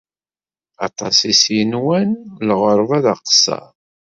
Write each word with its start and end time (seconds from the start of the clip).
Aṭas 0.87 1.17
i 1.31 1.33
s-yenwan 1.41 2.09
lɣeṛba 2.47 2.97
d 3.03 3.05
aqesseṛ. 3.13 3.65